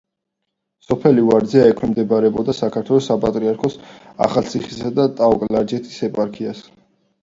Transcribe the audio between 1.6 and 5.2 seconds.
ექვემდებარება საქართველოს საპატრიარქოს ახალციხისა და